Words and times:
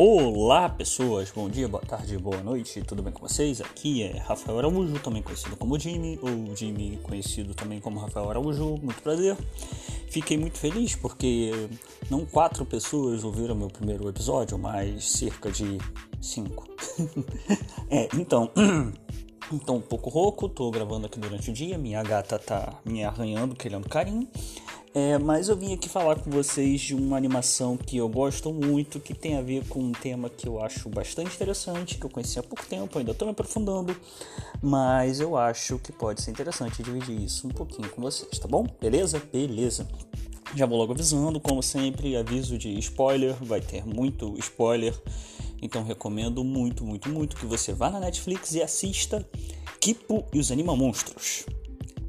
Olá 0.00 0.68
pessoas, 0.68 1.32
bom 1.32 1.50
dia, 1.50 1.66
boa 1.66 1.82
tarde, 1.82 2.16
boa 2.16 2.40
noite, 2.40 2.80
tudo 2.82 3.02
bem 3.02 3.12
com 3.12 3.26
vocês? 3.26 3.60
Aqui 3.60 4.04
é 4.04 4.16
Rafael 4.18 4.56
Araújo, 4.56 4.96
também 5.00 5.20
conhecido 5.20 5.56
como 5.56 5.76
Jimmy, 5.76 6.20
ou 6.22 6.54
Jimmy 6.54 7.00
conhecido 7.02 7.52
também 7.52 7.80
como 7.80 7.98
Rafael 7.98 8.30
Araújo, 8.30 8.76
muito 8.80 9.02
prazer. 9.02 9.36
Fiquei 10.08 10.38
muito 10.38 10.56
feliz 10.56 10.94
porque 10.94 11.50
não 12.08 12.24
quatro 12.24 12.64
pessoas 12.64 13.24
ouviram 13.24 13.56
meu 13.56 13.66
primeiro 13.66 14.08
episódio, 14.08 14.56
mas 14.56 15.10
cerca 15.10 15.50
de 15.50 15.78
cinco. 16.22 16.68
é, 17.90 18.08
então, 18.14 18.52
então 19.52 19.78
um 19.78 19.80
pouco 19.80 20.10
rouco, 20.10 20.48
tô 20.48 20.70
gravando 20.70 21.06
aqui 21.06 21.18
durante 21.18 21.50
o 21.50 21.52
dia, 21.52 21.76
minha 21.76 22.04
gata 22.04 22.38
tá 22.38 22.72
me 22.84 23.02
arranhando, 23.02 23.56
querendo 23.56 23.88
carinho. 23.88 24.28
É, 24.98 25.16
mas 25.16 25.48
eu 25.48 25.56
vim 25.56 25.72
aqui 25.72 25.88
falar 25.88 26.18
com 26.18 26.28
vocês 26.28 26.80
de 26.80 26.92
uma 26.92 27.16
animação 27.16 27.76
que 27.76 27.96
eu 27.96 28.08
gosto 28.08 28.52
muito, 28.52 28.98
que 28.98 29.14
tem 29.14 29.36
a 29.36 29.40
ver 29.40 29.64
com 29.68 29.78
um 29.78 29.92
tema 29.92 30.28
que 30.28 30.48
eu 30.48 30.60
acho 30.60 30.88
bastante 30.88 31.36
interessante, 31.36 31.96
que 31.96 32.04
eu 32.04 32.10
conheci 32.10 32.36
há 32.36 32.42
pouco 32.42 32.66
tempo, 32.66 32.98
ainda 32.98 33.12
estou 33.12 33.24
me 33.24 33.30
aprofundando, 33.30 33.96
mas 34.60 35.20
eu 35.20 35.36
acho 35.36 35.78
que 35.78 35.92
pode 35.92 36.20
ser 36.20 36.32
interessante 36.32 36.82
dividir 36.82 37.22
isso 37.22 37.46
um 37.46 37.50
pouquinho 37.50 37.88
com 37.90 38.02
vocês, 38.02 38.40
tá 38.40 38.48
bom? 38.48 38.66
Beleza? 38.80 39.22
Beleza. 39.32 39.86
Já 40.56 40.66
vou 40.66 40.76
logo 40.76 40.92
avisando, 40.92 41.38
como 41.38 41.62
sempre, 41.62 42.16
aviso 42.16 42.58
de 42.58 42.76
spoiler, 42.80 43.36
vai 43.40 43.60
ter 43.60 43.86
muito 43.86 44.34
spoiler, 44.40 45.00
então 45.62 45.84
recomendo 45.84 46.42
muito, 46.42 46.84
muito, 46.84 47.08
muito 47.08 47.36
que 47.36 47.46
você 47.46 47.72
vá 47.72 47.88
na 47.88 48.00
Netflix 48.00 48.52
e 48.52 48.62
assista 48.62 49.24
Kipo 49.80 50.26
e 50.34 50.40
os 50.40 50.50
Anima 50.50 50.74
Monstros. 50.74 51.46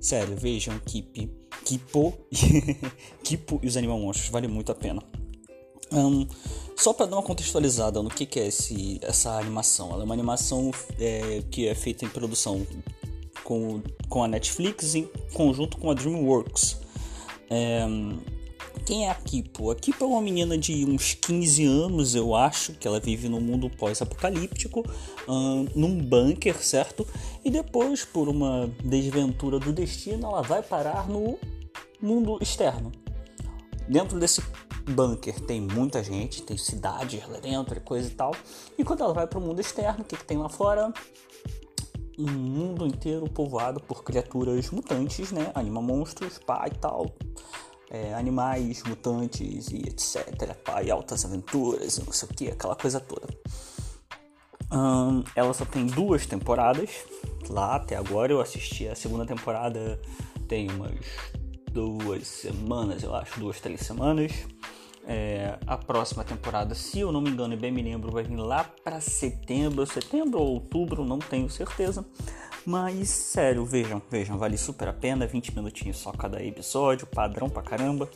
Sério, 0.01 0.35
vejam 0.35 0.79
Kipo 0.79 1.38
Kipo, 1.69 2.17
Kipo 3.23 3.59
e 3.61 3.67
os 3.67 3.77
Animal 3.77 3.99
Monstros, 3.99 4.29
vale 4.29 4.47
muito 4.47 4.71
a 4.71 4.75
pena. 4.75 5.03
Um, 5.91 6.25
só 6.75 6.93
para 6.93 7.05
dar 7.05 7.17
uma 7.17 7.21
contextualizada 7.21 8.01
no 8.01 8.09
que, 8.09 8.25
que 8.25 8.39
é 8.39 8.47
esse, 8.47 8.99
essa 9.03 9.37
animação, 9.37 9.91
ela 9.91 10.01
é 10.01 10.05
uma 10.05 10.15
animação 10.15 10.71
é, 10.99 11.43
que 11.51 11.67
é 11.67 11.75
feita 11.75 12.05
em 12.05 12.09
produção 12.09 12.65
com, 13.43 13.83
com 14.07 14.23
a 14.23 14.27
Netflix 14.27 14.95
em 14.95 15.07
conjunto 15.31 15.77
com 15.77 15.91
a 15.91 15.93
DreamWorks. 15.93 16.77
É, 17.51 17.85
quem 18.83 19.05
é 19.05 19.11
a 19.11 19.15
Kipo? 19.15 19.69
A 19.69 19.75
Kipo 19.75 20.03
é 20.03 20.07
uma 20.07 20.21
menina 20.23 20.57
de 20.57 20.85
uns 20.85 21.13
15 21.13 21.65
anos, 21.67 22.15
eu 22.15 22.33
acho, 22.33 22.73
que 22.73 22.87
ela 22.87 22.99
vive 22.99 23.29
num 23.29 23.41
mundo 23.41 23.69
pós-apocalíptico, 23.69 24.83
um, 25.27 25.67
num 25.75 26.03
bunker, 26.03 26.57
certo? 26.63 27.05
E 27.45 27.51
depois, 27.51 28.03
por 28.03 28.27
uma 28.27 28.67
desventura 28.83 29.59
do 29.59 29.71
destino, 29.71 30.25
ela 30.25 30.41
vai 30.41 30.63
parar 30.63 31.07
no 31.07 31.37
mundo 32.01 32.37
externo. 32.41 32.91
Dentro 33.87 34.19
desse 34.19 34.41
bunker 34.89 35.39
tem 35.41 35.61
muita 35.61 36.03
gente, 36.03 36.43
tem 36.43 36.57
cidades 36.57 37.27
lá 37.27 37.39
dentro 37.39 37.77
e 37.77 37.81
coisa 37.81 38.07
e 38.07 38.11
tal. 38.11 38.35
E 38.77 38.83
quando 38.83 39.03
ela 39.03 39.13
vai 39.13 39.27
para 39.27 39.39
o 39.39 39.41
mundo 39.41 39.59
externo, 39.59 40.01
o 40.01 40.05
que, 40.05 40.17
que 40.17 40.25
tem 40.25 40.37
lá 40.37 40.49
fora? 40.49 40.93
Um 42.17 42.29
mundo 42.29 42.85
inteiro 42.85 43.29
povoado 43.29 43.79
por 43.79 44.03
criaturas 44.03 44.69
mutantes, 44.71 45.31
né? 45.31 45.51
Anima 45.55 45.81
monstros, 45.81 46.37
pá 46.37 46.67
e 46.67 46.77
tal 46.77 47.07
é, 47.89 48.13
animais 48.13 48.83
mutantes 48.83 49.69
e 49.69 49.77
etc. 49.77 50.53
Pai, 50.63 50.89
altas 50.91 51.25
aventuras 51.25 51.97
e 51.97 52.05
não 52.05 52.13
sei 52.13 52.29
o 52.29 52.33
que, 52.33 52.47
aquela 52.49 52.75
coisa 52.75 52.99
toda. 52.99 53.27
Ela 55.35 55.53
só 55.53 55.65
tem 55.65 55.87
duas 55.87 56.27
temporadas 56.27 56.89
lá 57.49 57.75
até 57.75 57.95
agora. 57.95 58.31
Eu 58.31 58.39
assisti 58.39 58.87
a 58.87 58.95
segunda 58.95 59.25
temporada 59.25 59.99
tem 60.47 60.69
umas 60.69 60.93
duas 61.71 62.27
semanas, 62.27 63.03
eu 63.03 63.15
acho, 63.15 63.39
duas, 63.39 63.59
três 63.59 63.81
semanas. 63.81 64.31
É, 65.07 65.57
a 65.65 65.77
próxima 65.77 66.23
temporada, 66.23 66.75
se 66.75 66.99
eu 66.99 67.11
não 67.11 67.19
me 67.21 67.29
engano 67.29 67.53
e 67.53 67.57
bem 67.57 67.71
me 67.71 67.81
lembro, 67.81 68.11
vai 68.11 68.23
vir 68.23 68.35
lá 68.35 68.63
para 68.83 69.01
setembro, 69.01 69.85
setembro 69.85 70.39
ou 70.39 70.47
outubro, 70.49 71.03
não 71.03 71.17
tenho 71.17 71.49
certeza. 71.49 72.05
Mas 72.65 73.09
sério, 73.09 73.65
vejam, 73.65 74.01
vejam, 74.11 74.37
vale 74.37 74.57
super 74.57 74.87
a 74.87 74.93
pena, 74.93 75.25
20 75.25 75.55
minutinhos 75.55 75.97
só 75.97 76.11
cada 76.11 76.43
episódio, 76.43 77.07
padrão 77.07 77.49
pra 77.49 77.63
caramba. 77.63 78.09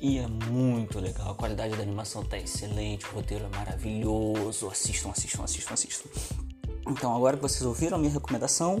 E 0.00 0.16
é 0.18 0.26
muito 0.26 0.98
legal, 0.98 1.32
a 1.32 1.34
qualidade 1.34 1.76
da 1.76 1.82
animação 1.82 2.24
tá 2.24 2.38
excelente, 2.38 3.04
o 3.06 3.16
roteiro 3.16 3.44
é 3.44 3.56
maravilhoso. 3.56 4.68
Assistam, 4.68 5.10
assistam, 5.10 5.44
assistam, 5.44 5.74
assistam. 5.74 6.08
Então 6.88 7.14
agora 7.14 7.36
que 7.36 7.42
vocês 7.42 7.62
ouviram 7.62 7.98
a 7.98 8.00
minha 8.00 8.12
recomendação, 8.12 8.80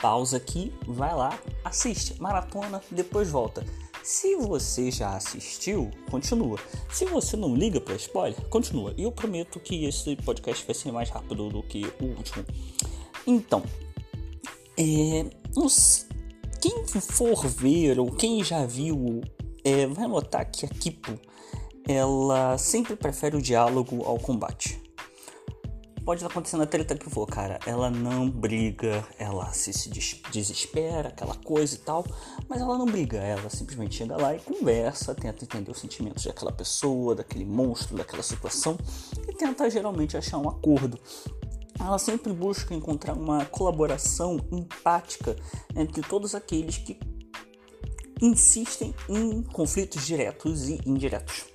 pausa 0.00 0.36
aqui, 0.36 0.72
vai 0.86 1.14
lá, 1.14 1.38
assiste, 1.64 2.20
maratona, 2.20 2.82
depois 2.90 3.30
volta. 3.30 3.64
Se 4.02 4.34
você 4.36 4.90
já 4.90 5.14
assistiu, 5.14 5.90
continua. 6.10 6.58
Se 6.90 7.04
você 7.04 7.36
não 7.36 7.54
liga 7.54 7.80
para 7.80 7.94
spoiler, 7.96 8.40
continua. 8.48 8.94
E 8.96 9.02
eu 9.02 9.12
prometo 9.12 9.60
que 9.60 9.84
esse 9.84 10.16
podcast 10.16 10.64
vai 10.64 10.74
ser 10.74 10.90
mais 10.90 11.10
rápido 11.10 11.50
do 11.50 11.62
que 11.62 11.84
o 12.00 12.06
último. 12.06 12.44
Então, 13.26 13.62
é, 14.78 15.26
quem 16.60 16.86
for 17.00 17.46
ver 17.46 18.00
ou 18.00 18.10
quem 18.10 18.42
já 18.42 18.64
viu 18.64 19.20
é, 19.62 19.86
vai 19.86 20.08
notar 20.08 20.50
que 20.50 20.64
a 20.64 20.68
Kipo 20.68 21.18
ela 21.86 22.56
sempre 22.56 22.96
prefere 22.96 23.36
o 23.36 23.42
diálogo 23.42 24.02
ao 24.04 24.18
combate. 24.18 24.79
Pode 26.10 26.24
acontecer 26.24 26.56
na 26.56 26.66
treta 26.66 26.96
que 26.96 27.08
for, 27.08 27.24
cara. 27.24 27.60
Ela 27.64 27.88
não 27.88 28.28
briga, 28.28 29.06
ela 29.16 29.52
se, 29.52 29.72
se 29.72 29.88
desespera, 30.32 31.10
aquela 31.10 31.36
coisa 31.36 31.76
e 31.76 31.78
tal, 31.78 32.04
mas 32.48 32.60
ela 32.60 32.76
não 32.76 32.84
briga. 32.84 33.18
Ela 33.18 33.48
simplesmente 33.48 33.94
chega 33.94 34.16
lá 34.16 34.34
e 34.34 34.40
conversa, 34.40 35.14
tenta 35.14 35.44
entender 35.44 35.70
os 35.70 35.78
sentimentos 35.78 36.24
daquela 36.24 36.50
pessoa, 36.50 37.14
daquele 37.14 37.44
monstro, 37.44 37.96
daquela 37.96 38.24
situação 38.24 38.76
e 39.28 39.32
tenta 39.32 39.70
geralmente 39.70 40.16
achar 40.16 40.38
um 40.38 40.48
acordo 40.48 40.98
ela 41.78 41.96
sempre 41.96 42.32
busca 42.32 42.74
encontrar 42.74 43.14
uma 43.14 43.44
colaboração 43.44 44.40
empática 44.50 45.36
entre 45.76 46.02
todos 46.02 46.34
aqueles 46.34 46.76
que 46.76 46.98
insistem 48.20 48.92
em 49.08 49.42
conflitos 49.44 50.04
diretos 50.04 50.68
e 50.68 50.80
indiretos. 50.84 51.49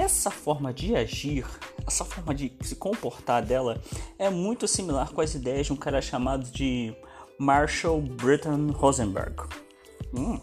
Essa 0.00 0.30
forma 0.30 0.72
de 0.72 0.96
agir, 0.96 1.44
essa 1.86 2.06
forma 2.06 2.34
de 2.34 2.50
se 2.62 2.74
comportar 2.74 3.44
dela 3.44 3.78
é 4.18 4.30
muito 4.30 4.66
similar 4.66 5.12
com 5.12 5.20
as 5.20 5.34
ideias 5.34 5.66
de 5.66 5.74
um 5.74 5.76
cara 5.76 6.00
chamado 6.00 6.50
de 6.50 6.96
Marshall 7.38 8.00
Britton 8.00 8.70
Rosenberg. 8.70 9.36
Hum, 10.14 10.40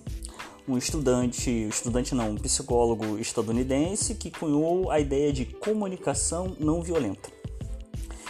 um 0.67 0.77
estudante, 0.77 1.49
estudante 1.49 2.13
não, 2.13 2.29
um 2.29 2.35
psicólogo 2.35 3.17
estadunidense 3.17 4.13
que 4.13 4.29
cunhou 4.29 4.91
a 4.91 4.99
ideia 4.99 5.33
de 5.33 5.45
comunicação 5.45 6.55
não 6.59 6.83
violenta. 6.83 7.31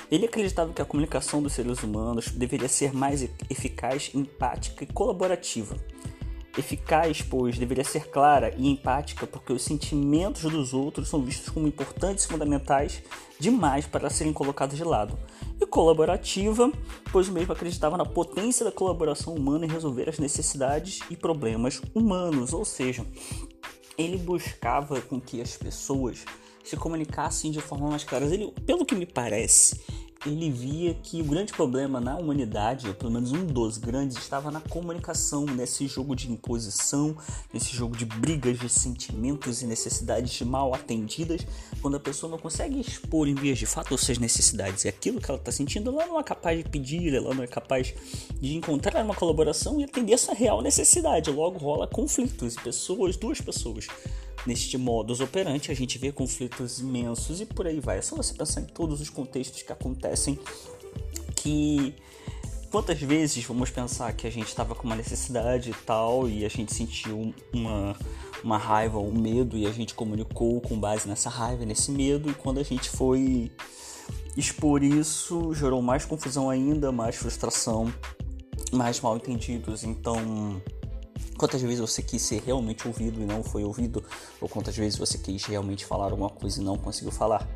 Ele 0.09 0.27
acreditava 0.27 0.71
que 0.71 0.81
a 0.81 0.85
comunicação 0.85 1.43
dos 1.43 1.51
seres 1.51 1.83
humanos 1.83 2.31
deveria 2.31 2.69
ser 2.69 2.93
mais 2.93 3.21
eficaz, 3.49 4.11
empática 4.15 4.85
e 4.85 4.87
colaborativa. 4.87 5.75
Eficaz, 6.57 7.21
pois 7.21 7.57
deveria 7.57 7.83
ser 7.83 8.09
clara 8.09 8.53
e 8.57 8.67
empática, 8.67 9.27
porque 9.27 9.53
os 9.53 9.61
sentimentos 9.61 10.41
dos 10.43 10.73
outros 10.73 11.07
são 11.07 11.21
vistos 11.21 11.49
como 11.49 11.67
importantes 11.67 12.25
e 12.25 12.27
fundamentais 12.27 13.03
demais 13.39 13.85
para 13.85 14.09
serem 14.09 14.33
colocados 14.33 14.75
de 14.75 14.83
lado. 14.83 15.17
E 15.61 15.65
colaborativa, 15.65 16.71
pois 17.11 17.27
o 17.27 17.31
mesmo 17.31 17.53
acreditava 17.53 17.97
na 17.97 18.05
potência 18.05 18.65
da 18.65 18.71
colaboração 18.71 19.35
humana 19.35 19.65
em 19.65 19.69
resolver 19.69 20.09
as 20.09 20.19
necessidades 20.19 20.99
e 21.09 21.15
problemas 21.15 21.81
humanos, 21.93 22.53
ou 22.53 22.65
seja, 22.65 23.05
ele 23.97 24.17
buscava 24.17 25.01
com 25.01 25.19
que 25.19 25.41
as 25.41 25.57
pessoas 25.57 26.25
se 26.63 26.75
comunicassem 26.75 27.49
de 27.49 27.61
forma 27.61 27.89
mais 27.89 28.03
clara. 28.03 28.25
Ele, 28.25 28.51
pelo 28.65 28.85
que 28.85 28.95
me 28.95 29.05
parece, 29.05 29.79
ele 30.27 30.49
via 30.49 30.93
que 30.93 31.21
o 31.21 31.23
grande 31.23 31.53
problema 31.53 31.99
na 31.99 32.17
humanidade, 32.17 32.93
pelo 32.95 33.11
menos 33.11 33.31
um 33.31 33.45
dos 33.45 33.77
grandes, 33.77 34.17
estava 34.17 34.51
na 34.51 34.59
comunicação, 34.59 35.45
nesse 35.45 35.87
jogo 35.87 36.15
de 36.15 36.31
imposição, 36.31 37.15
nesse 37.53 37.75
jogo 37.75 37.95
de 37.95 38.05
brigas 38.05 38.59
de 38.59 38.69
sentimentos 38.69 39.61
e 39.61 39.65
necessidades 39.65 40.41
mal 40.41 40.73
atendidas, 40.73 41.45
quando 41.81 41.97
a 41.97 41.99
pessoa 41.99 42.29
não 42.29 42.37
consegue 42.37 42.79
expor 42.79 43.27
em 43.27 43.35
vias 43.35 43.57
de 43.57 43.65
fato 43.65 43.95
as 43.95 44.01
suas 44.01 44.17
necessidades 44.17 44.83
e 44.83 44.87
aquilo 44.87 45.21
que 45.21 45.29
ela 45.29 45.39
está 45.39 45.51
sentindo, 45.51 45.89
ela 45.91 46.05
não 46.07 46.19
é 46.19 46.23
capaz 46.23 46.57
de 46.57 46.69
pedir, 46.69 47.13
ela 47.13 47.33
não 47.33 47.43
é 47.43 47.47
capaz 47.47 47.93
de 48.39 48.55
encontrar 48.55 49.03
uma 49.03 49.15
colaboração 49.15 49.79
e 49.79 49.83
atender 49.83 50.13
essa 50.13 50.33
real 50.33 50.61
necessidade. 50.61 51.31
Logo 51.31 51.57
rola 51.57 51.87
conflitos 51.87 52.55
e 52.55 52.61
pessoas, 52.61 53.15
duas 53.15 53.39
pessoas 53.39 53.87
Neste 54.47 54.77
modus 54.77 55.19
operandi, 55.19 55.69
a 55.69 55.75
gente 55.75 55.97
vê 55.97 56.09
conflitos 56.09 56.79
imensos 56.79 57.41
e 57.41 57.45
por 57.45 57.67
aí 57.67 57.81
vai. 57.81 57.97
É 57.97 58.01
só 58.01 58.15
você 58.15 58.33
pensar 58.33 58.61
em 58.61 58.65
todos 58.65 59.01
os 59.01 59.09
contextos 59.09 59.61
que 59.61 59.73
acontecem 59.73 60.39
que 61.35 61.93
quantas 62.71 62.97
vezes 62.97 63.43
vamos 63.43 63.69
pensar 63.69 64.13
que 64.13 64.25
a 64.25 64.29
gente 64.29 64.47
estava 64.47 64.73
com 64.73 64.87
uma 64.87 64.95
necessidade 64.95 65.71
e 65.71 65.73
tal 65.73 66.29
e 66.29 66.45
a 66.45 66.49
gente 66.49 66.73
sentiu 66.73 67.33
uma, 67.51 67.93
uma 68.41 68.57
raiva, 68.57 68.97
um 68.99 69.11
medo 69.11 69.57
e 69.57 69.67
a 69.67 69.71
gente 69.73 69.93
comunicou 69.93 70.61
com 70.61 70.79
base 70.79 71.09
nessa 71.09 71.29
raiva, 71.29 71.65
nesse 71.65 71.91
medo 71.91 72.31
e 72.31 72.33
quando 72.33 72.61
a 72.61 72.63
gente 72.63 72.89
foi 72.89 73.51
expor 74.37 74.81
isso 74.81 75.53
gerou 75.53 75.81
mais 75.81 76.05
confusão 76.05 76.49
ainda, 76.49 76.89
mais 76.89 77.17
frustração, 77.17 77.93
mais 78.71 79.01
mal 79.01 79.17
entendidos. 79.17 79.83
Então 79.83 80.61
Quantas 81.37 81.61
vezes 81.61 81.79
você 81.79 82.01
quis 82.01 82.21
ser 82.21 82.41
realmente 82.41 82.87
ouvido 82.87 83.21
e 83.21 83.25
não 83.25 83.43
foi 83.43 83.63
ouvido? 83.63 84.03
Ou 84.41 84.49
quantas 84.49 84.75
vezes 84.75 84.97
você 84.97 85.17
quis 85.17 85.45
realmente 85.45 85.85
falar 85.85 86.05
alguma 86.05 86.29
coisa 86.29 86.61
e 86.61 86.63
não 86.63 86.77
conseguiu 86.77 87.11
falar? 87.11 87.47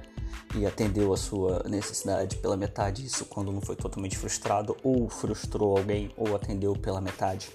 e 0.56 0.66
atendeu 0.66 1.14
a 1.14 1.18
sua 1.18 1.64
necessidade 1.68 2.38
pela 2.38 2.58
metade, 2.58 3.06
isso 3.06 3.26
quando 3.26 3.52
não 3.52 3.62
foi 3.62 3.76
totalmente 3.76 4.18
frustrado, 4.18 4.76
ou 4.84 5.10
frustrou 5.10 5.78
alguém, 5.78 6.12
ou 6.18 6.36
atendeu 6.36 6.74
pela 6.74 7.00
metade. 7.00 7.50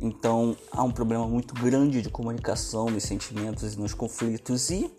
Então 0.00 0.56
há 0.70 0.82
um 0.82 0.90
problema 0.90 1.26
muito 1.26 1.54
grande 1.54 2.02
de 2.02 2.10
comunicação 2.10 2.90
nos 2.90 3.04
sentimentos 3.04 3.74
e 3.74 3.78
nos 3.78 3.94
conflitos, 3.94 4.70
e 4.70 4.90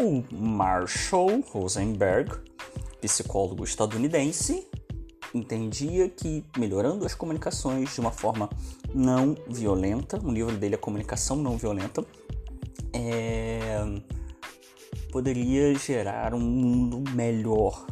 o 0.00 0.24
Marshall 0.34 1.40
Rosenberg, 1.50 2.32
psicólogo 3.00 3.64
estadunidense, 3.64 4.66
entendia 5.34 6.08
que 6.08 6.44
melhorando 6.58 7.06
as 7.06 7.14
comunicações 7.14 7.94
de 7.94 8.00
uma 8.00 8.10
forma 8.10 8.50
não 8.94 9.36
violenta, 9.48 10.20
o 10.22 10.30
livro 10.30 10.56
dele 10.56 10.74
é 10.74 10.78
Comunicação 10.78 11.36
Não 11.36 11.56
Violenta, 11.56 12.04
é, 12.92 13.84
poderia 15.10 15.74
gerar 15.74 16.34
um 16.34 16.40
mundo 16.40 17.02
melhor. 17.12 17.86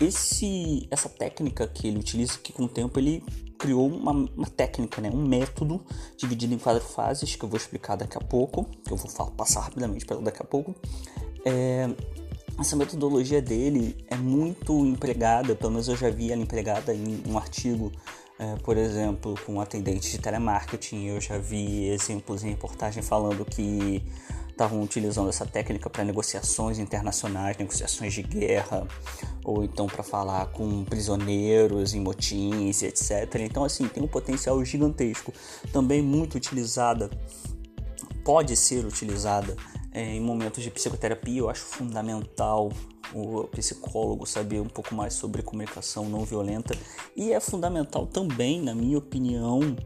Esse, 0.00 0.88
essa 0.90 1.08
técnica 1.08 1.66
que 1.66 1.86
ele 1.86 1.98
utiliza, 1.98 2.38
que 2.38 2.52
com 2.52 2.64
o 2.64 2.68
tempo 2.68 2.98
ele 2.98 3.22
criou 3.58 3.86
uma, 3.86 4.12
uma, 4.12 4.46
técnica, 4.46 5.02
né? 5.02 5.10
um 5.10 5.26
método 5.26 5.84
dividido 6.16 6.54
em 6.54 6.58
quatro 6.58 6.82
fases, 6.82 7.36
que 7.36 7.44
eu 7.44 7.48
vou 7.48 7.58
explicar 7.58 7.96
daqui 7.96 8.16
a 8.16 8.20
pouco, 8.20 8.64
que 8.64 8.90
eu 8.90 8.96
vou 8.96 9.10
falar, 9.10 9.30
passar 9.32 9.60
rapidamente 9.60 10.06
para 10.06 10.16
daqui 10.16 10.42
a 10.42 10.46
pouco. 10.46 10.74
É, 11.44 11.90
essa 12.58 12.74
metodologia 12.74 13.42
dele 13.42 13.96
é 14.08 14.16
muito 14.16 14.84
empregada, 14.86 15.54
pelo 15.54 15.72
menos 15.72 15.88
eu 15.88 15.96
já 15.96 16.08
vi 16.08 16.32
ela 16.32 16.40
empregada 16.40 16.94
em 16.94 17.22
um 17.26 17.36
artigo, 17.36 17.92
é, 18.40 18.56
por 18.56 18.78
exemplo, 18.78 19.34
com 19.44 19.60
atendentes 19.60 20.10
de 20.10 20.18
telemarketing. 20.18 21.08
Eu 21.08 21.20
já 21.20 21.36
vi 21.36 21.90
exemplos 21.90 22.42
em 22.42 22.48
reportagem 22.48 23.02
falando 23.02 23.44
que 23.44 24.02
estavam 24.48 24.82
utilizando 24.82 25.28
essa 25.28 25.44
técnica 25.44 25.90
para 25.90 26.04
negociações 26.04 26.78
internacionais, 26.78 27.58
negociações 27.58 28.14
de 28.14 28.22
guerra, 28.22 28.88
ou 29.44 29.62
então 29.62 29.86
para 29.86 30.02
falar 30.02 30.46
com 30.46 30.84
prisioneiros 30.84 31.92
em 31.92 32.00
motins, 32.00 32.82
etc. 32.82 33.40
Então, 33.40 33.62
assim, 33.62 33.86
tem 33.86 34.02
um 34.02 34.08
potencial 34.08 34.62
gigantesco. 34.64 35.34
Também 35.70 36.00
muito 36.00 36.36
utilizada, 36.36 37.10
pode 38.24 38.56
ser 38.56 38.86
utilizada 38.86 39.54
é, 39.92 40.14
em 40.14 40.20
momentos 40.20 40.62
de 40.62 40.70
psicoterapia, 40.70 41.40
eu 41.40 41.50
acho 41.50 41.62
fundamental 41.62 42.70
o 43.12 43.44
psicólogo 43.48 44.24
saber 44.24 44.60
um 44.60 44.68
pouco 44.68 44.94
mais 44.94 45.14
sobre 45.14 45.42
comunicação 45.42 46.08
não 46.08 46.24
violenta 46.24 46.76
e 47.16 47.32
é 47.32 47.40
fundamental 47.40 48.06
também, 48.06 48.60
na 48.60 48.74
minha 48.74 48.98
opinião, 48.98 49.76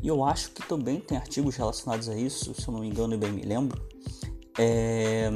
e 0.00 0.06
eu 0.06 0.24
acho 0.24 0.52
que 0.52 0.66
também 0.66 1.00
tem 1.00 1.18
artigos 1.18 1.56
relacionados 1.56 2.08
a 2.08 2.16
isso, 2.16 2.54
se 2.54 2.68
eu 2.68 2.72
não 2.72 2.80
me 2.80 2.88
engano 2.88 3.14
e 3.14 3.16
bem 3.16 3.32
me 3.32 3.42
lembro, 3.42 3.82
é, 4.56 5.28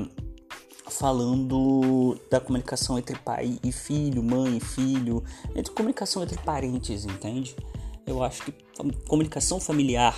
falando 0.89 2.17
da 2.31 2.39
comunicação 2.39 2.99
entre 2.99 3.19
pai 3.19 3.59
e 3.63 3.73
filho, 3.73 4.23
mãe 4.23 4.59
e 4.59 4.61
filho, 4.61 5.25
entre 5.57 5.73
comunicação 5.73 6.23
entre 6.23 6.39
parentes, 6.39 7.05
entende? 7.05 7.57
Eu 8.07 8.23
acho 8.23 8.45
que 8.45 8.55
comunicação 9.09 9.59
familiar, 9.59 10.17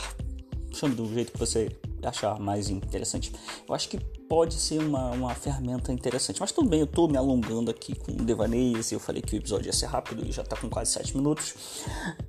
chame 0.73 0.95
do 0.95 1.07
jeito 1.13 1.33
que 1.33 1.39
você 1.39 1.71
achar 2.07 2.39
mais 2.39 2.69
interessante. 2.69 3.33
Eu 3.67 3.75
acho 3.75 3.89
que 3.89 3.99
pode 3.99 4.55
ser 4.55 4.81
uma, 4.81 5.11
uma 5.11 5.35
ferramenta 5.35 5.93
interessante. 5.93 6.41
Mas 6.41 6.53
tudo 6.53 6.69
bem, 6.69 6.81
eu 6.81 6.87
estou 6.87 7.09
me 7.09 7.17
alongando 7.17 7.71
aqui 7.71 7.95
com 7.95 8.13
devaneios. 8.13 8.91
Eu 8.93 9.01
falei 9.01 9.23
que 9.23 9.35
o 9.35 9.39
episódio 9.39 9.67
ia 9.67 9.73
ser 9.73 9.87
rápido 9.87 10.27
e 10.27 10.33
já 10.33 10.43
está 10.43 10.57
com 10.57 10.69
quase 10.69 10.93
7 10.93 11.17
minutos. 11.17 11.55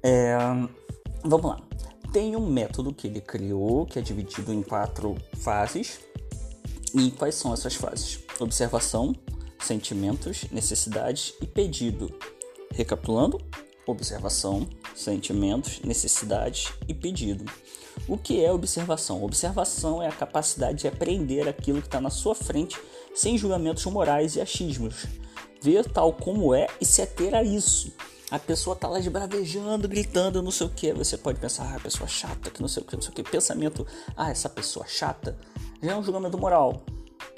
É, 0.03 0.37
vamos 1.23 1.45
lá. 1.45 1.61
Tem 2.11 2.35
um 2.35 2.47
método 2.47 2.93
que 2.93 3.07
ele 3.07 3.19
criou 3.19 3.85
que 3.85 3.99
é 3.99 4.01
dividido 4.01 4.53
em 4.53 4.61
quatro 4.61 5.15
fases. 5.37 5.99
E 6.93 7.11
quais 7.11 7.35
são 7.35 7.53
essas 7.53 7.75
fases? 7.75 8.19
Observação, 8.39 9.13
sentimentos, 9.59 10.45
necessidades 10.51 11.33
e 11.41 11.45
pedido. 11.45 12.13
Recapitulando: 12.71 13.41
observação, 13.85 14.67
sentimentos, 14.95 15.81
necessidades 15.81 16.71
e 16.87 16.93
pedido. 16.93 17.45
O 18.07 18.17
que 18.17 18.43
é 18.43 18.51
observação? 18.51 19.23
Observação 19.23 20.01
é 20.01 20.07
a 20.07 20.11
capacidade 20.11 20.79
de 20.79 20.87
aprender 20.87 21.47
aquilo 21.47 21.81
que 21.81 21.87
está 21.87 21.99
na 21.99 22.11
sua 22.11 22.35
frente 22.35 22.79
sem 23.15 23.37
julgamentos 23.37 23.83
morais 23.85 24.35
e 24.35 24.41
achismos. 24.41 25.07
Ver 25.59 25.85
tal 25.85 26.13
como 26.13 26.53
é 26.53 26.67
e 26.79 26.85
se 26.85 27.01
ater 27.01 27.33
a 27.33 27.43
isso. 27.43 27.91
A 28.29 28.37
pessoa 28.37 28.75
tá 28.75 28.87
lá 28.87 28.99
esbravejando, 28.99 29.87
gritando, 29.87 30.41
não 30.43 30.51
sei 30.51 30.67
o 30.67 30.69
que. 30.69 30.93
Você 30.93 31.17
pode 31.17 31.39
pensar, 31.39 31.73
ah, 31.75 31.79
pessoa 31.79 32.07
chata, 32.07 32.51
que 32.51 32.61
não 32.61 32.67
sei 32.67 32.83
o 32.83 32.85
que, 32.85 32.95
não 32.95 33.01
sei 33.01 33.11
o 33.11 33.13
que. 33.13 33.23
Pensamento, 33.23 33.87
ah, 34.15 34.29
essa 34.29 34.49
pessoa 34.49 34.85
chata, 34.87 35.37
já 35.81 35.93
é 35.93 35.95
um 35.95 36.03
julgamento 36.03 36.37
moral, 36.37 36.83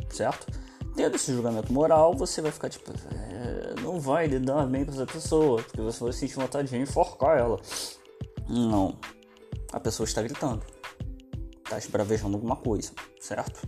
certo? 0.10 0.48
Tendo 0.96 1.16
esse 1.16 1.32
julgamento 1.32 1.72
moral, 1.72 2.14
você 2.14 2.42
vai 2.42 2.52
ficar 2.52 2.70
tipo, 2.70 2.92
é, 2.92 3.82
não 3.82 4.00
vai 4.00 4.28
lidar 4.28 4.66
bem 4.66 4.84
com 4.84 4.92
essa 4.92 5.06
pessoa, 5.06 5.62
porque 5.62 5.80
você 5.80 6.04
vai 6.04 6.14
sentir 6.14 6.36
vontade 6.36 6.70
de 6.70 6.78
enforcar 6.78 7.38
ela. 7.38 7.60
Não, 8.50 8.98
a 9.72 9.80
pessoa 9.80 10.06
está 10.06 10.22
gritando, 10.22 10.64
está 11.64 11.78
esbravejando 11.78 12.36
alguma 12.36 12.56
coisa, 12.56 12.92
certo? 13.20 13.60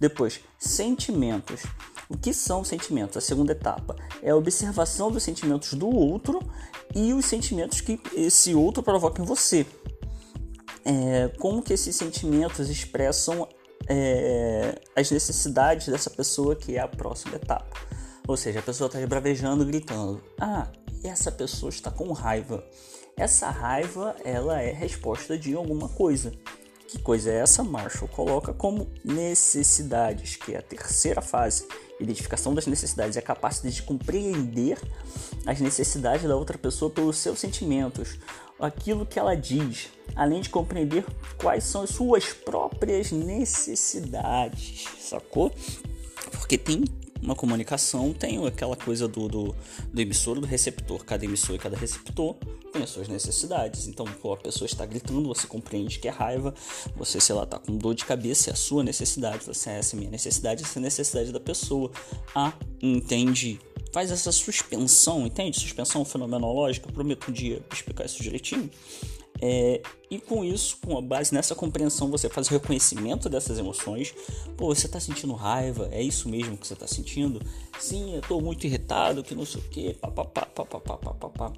Depois, 0.00 0.40
sentimentos. 0.58 1.62
O 2.08 2.18
que 2.18 2.34
são 2.34 2.62
sentimentos? 2.62 3.16
A 3.16 3.20
segunda 3.20 3.52
etapa 3.52 3.96
é 4.22 4.30
a 4.30 4.36
observação 4.36 5.10
dos 5.10 5.22
sentimentos 5.22 5.72
do 5.74 5.88
outro 5.88 6.40
e 6.94 7.14
os 7.14 7.24
sentimentos 7.24 7.80
que 7.80 7.98
esse 8.14 8.54
outro 8.54 8.82
provoca 8.82 9.22
em 9.22 9.24
você. 9.24 9.66
É, 10.84 11.28
como 11.38 11.62
que 11.62 11.72
esses 11.72 11.96
sentimentos 11.96 12.68
expressam 12.68 13.48
é, 13.88 14.78
as 14.94 15.10
necessidades 15.10 15.88
dessa 15.88 16.10
pessoa 16.10 16.54
que 16.54 16.76
é 16.76 16.80
a 16.80 16.88
próxima 16.88 17.36
etapa. 17.36 17.76
Ou 18.26 18.36
seja, 18.36 18.60
a 18.60 18.62
pessoa 18.62 18.86
está 18.86 19.04
bravejando, 19.06 19.64
gritando: 19.64 20.22
Ah, 20.40 20.68
essa 21.02 21.30
pessoa 21.30 21.70
está 21.70 21.90
com 21.90 22.10
raiva. 22.12 22.64
Essa 23.16 23.48
raiva, 23.48 24.16
ela 24.24 24.60
é 24.60 24.72
resposta 24.72 25.38
de 25.38 25.54
alguma 25.54 25.88
coisa. 25.88 26.32
Que 26.88 27.00
coisa 27.00 27.30
é 27.30 27.36
essa? 27.38 27.64
Marshall 27.64 28.08
coloca 28.08 28.52
como 28.52 28.90
necessidades, 29.04 30.36
que 30.36 30.54
é 30.54 30.58
a 30.58 30.62
terceira 30.62 31.20
fase. 31.20 31.66
Identificação 31.98 32.54
das 32.54 32.66
necessidades 32.66 33.16
é 33.16 33.20
a 33.20 33.22
capacidade 33.22 33.76
de 33.76 33.82
compreender 33.82 34.78
as 35.46 35.60
necessidades 35.60 36.26
da 36.26 36.36
outra 36.36 36.58
pessoa 36.58 36.90
pelos 36.90 37.16
seus 37.18 37.38
sentimentos, 37.38 38.18
aquilo 38.58 39.06
que 39.06 39.18
ela 39.18 39.34
diz, 39.34 39.90
além 40.14 40.40
de 40.40 40.48
compreender 40.48 41.04
quais 41.38 41.64
são 41.64 41.82
as 41.82 41.90
suas 41.90 42.32
próprias 42.32 43.12
necessidades, 43.12 44.86
sacou? 44.98 45.52
Porque 46.30 46.56
tem 46.56 46.84
uma 47.24 47.34
comunicação 47.34 48.12
tem 48.12 48.44
aquela 48.46 48.76
coisa 48.76 49.08
do, 49.08 49.28
do, 49.28 49.56
do 49.92 50.00
emissor 50.00 50.38
do 50.38 50.46
receptor. 50.46 51.04
Cada 51.04 51.24
emissor 51.24 51.56
e 51.56 51.58
cada 51.58 51.76
receptor 51.76 52.36
tem 52.72 52.82
as 52.82 52.90
suas 52.90 53.08
necessidades. 53.08 53.88
Então, 53.88 54.04
pô, 54.04 54.34
a 54.34 54.36
pessoa 54.36 54.66
está 54.66 54.84
gritando, 54.84 55.26
você 55.26 55.46
compreende 55.46 55.98
que 55.98 56.06
é 56.06 56.10
raiva, 56.10 56.54
você, 56.94 57.18
sei 57.20 57.34
lá, 57.34 57.46
tá 57.46 57.58
com 57.58 57.76
dor 57.76 57.94
de 57.94 58.04
cabeça, 58.04 58.50
é 58.50 58.52
a 58.52 58.56
sua 58.56 58.84
necessidade, 58.84 59.44
você 59.44 59.70
é 59.70 59.78
essa 59.78 59.96
minha 59.96 60.10
necessidade, 60.10 60.62
essa 60.62 60.78
é 60.78 60.80
a 60.80 60.82
necessidade 60.82 61.32
da 61.32 61.40
pessoa. 61.40 61.90
Ah, 62.34 62.52
entendi. 62.82 63.58
Faz 63.90 64.10
essa 64.10 64.30
suspensão, 64.30 65.26
entende? 65.26 65.58
Suspensão 65.58 66.04
fenomenológica. 66.04 66.88
Eu 66.88 66.92
prometo 66.92 67.30
um 67.30 67.32
dia 67.32 67.62
explicar 67.72 68.04
isso 68.04 68.22
direitinho. 68.22 68.70
É, 69.46 69.82
e 70.10 70.18
com 70.18 70.42
isso, 70.42 70.78
com 70.82 70.96
a 70.96 71.02
base 71.02 71.34
nessa 71.34 71.54
compreensão, 71.54 72.10
você 72.10 72.30
faz 72.30 72.46
o 72.46 72.50
reconhecimento 72.50 73.28
dessas 73.28 73.58
emoções. 73.58 74.14
Pô, 74.56 74.74
você 74.74 74.88
tá 74.88 74.98
sentindo 74.98 75.34
raiva? 75.34 75.86
É 75.92 76.02
isso 76.02 76.30
mesmo 76.30 76.56
que 76.56 76.66
você 76.66 76.74
tá 76.74 76.86
sentindo? 76.86 77.42
Sim, 77.78 78.14
eu 78.14 78.22
tô 78.22 78.40
muito 78.40 78.66
irritado, 78.66 79.22
que 79.22 79.34
não 79.34 79.44
sei 79.44 79.60
o 79.60 79.64
que, 79.64 79.92
papapá, 79.92 80.46
papapá, 80.46 80.96
papapá. 80.96 81.52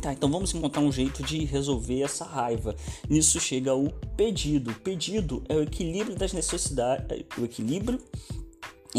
Tá, 0.00 0.12
então 0.12 0.30
vamos 0.30 0.54
encontrar 0.54 0.80
um 0.80 0.92
jeito 0.92 1.24
de 1.24 1.44
resolver 1.44 2.02
essa 2.02 2.24
raiva. 2.24 2.76
Nisso 3.08 3.40
chega 3.40 3.74
o 3.74 3.90
pedido. 4.16 4.70
O 4.70 4.74
pedido 4.76 5.42
é 5.48 5.56
o 5.56 5.62
equilíbrio 5.64 6.14
das 6.14 6.32
necessidades, 6.32 7.04
o 7.36 7.44
equilíbrio 7.44 7.98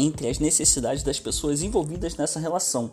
entre 0.04 0.28
as 0.28 0.38
necessidades 0.38 1.02
das 1.02 1.20
pessoas 1.20 1.62
envolvidas 1.62 2.16
nessa 2.16 2.40
relação, 2.40 2.90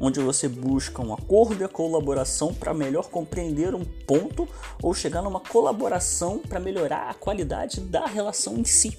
onde 0.00 0.20
você 0.20 0.48
busca 0.48 1.02
um 1.02 1.12
acordo 1.12 1.62
e 1.62 1.64
a 1.64 1.68
colaboração 1.68 2.52
para 2.52 2.74
melhor 2.74 3.08
compreender 3.08 3.74
um 3.74 3.84
ponto 3.84 4.48
ou 4.82 4.94
chegar 4.94 5.22
numa 5.22 5.40
colaboração 5.40 6.38
para 6.38 6.60
melhorar 6.60 7.08
a 7.10 7.14
qualidade 7.14 7.80
da 7.80 8.06
relação 8.06 8.56
em 8.56 8.64
si. 8.64 8.98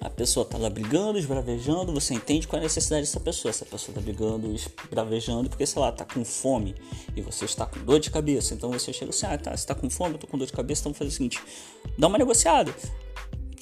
A 0.00 0.10
pessoa 0.10 0.44
está 0.44 0.58
lá 0.58 0.68
brigando, 0.68 1.18
esbravejando, 1.18 1.90
você 1.90 2.12
entende 2.12 2.46
qual 2.46 2.58
é 2.58 2.60
a 2.60 2.64
necessidade 2.64 3.06
dessa 3.06 3.18
pessoa. 3.18 3.48
Essa 3.48 3.64
pessoa 3.64 3.90
está 3.90 4.02
brigando, 4.02 4.54
esbravejando, 4.54 5.48
porque, 5.48 5.64
sei 5.64 5.80
lá, 5.80 5.88
está 5.88 6.04
com 6.04 6.22
fome 6.22 6.74
e 7.16 7.22
você 7.22 7.46
está 7.46 7.64
com 7.64 7.82
dor 7.82 7.98
de 7.98 8.10
cabeça. 8.10 8.52
Então 8.52 8.70
você 8.70 8.92
chega 8.92 9.10
assim, 9.10 9.24
ah, 9.24 9.38
tá, 9.38 9.52
você 9.52 9.62
está 9.62 9.74
com 9.74 9.88
fome, 9.88 10.10
eu 10.10 10.14
estou 10.16 10.28
com 10.28 10.36
dor 10.36 10.46
de 10.46 10.52
cabeça, 10.52 10.82
então 10.82 10.92
vamos 10.92 10.98
fazer 10.98 11.08
o 11.08 11.12
seguinte, 11.12 11.42
dá 11.96 12.06
uma 12.06 12.18
negociada 12.18 12.74